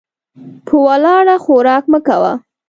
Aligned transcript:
په 0.65 0.75
ولاړه 0.85 1.35
خوراک 1.43 1.83
مه 1.91 1.99
کوه. 2.07 2.33